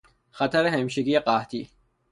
خطر 0.31 0.65
همیشگی 0.65 1.19
قحطی 1.19 1.69